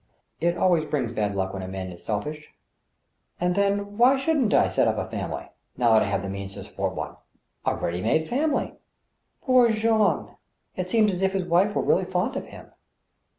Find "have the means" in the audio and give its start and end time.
6.05-6.55